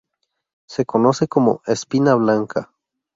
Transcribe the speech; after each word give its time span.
Se 0.67 0.83
conoce 0.83 1.27
como 1.27 1.61
"espina 1.67 2.15
blanca". 2.15 2.71